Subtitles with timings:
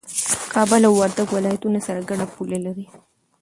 [0.53, 2.85] کابل او وردګ ولايتونه سره ګډه پوله لري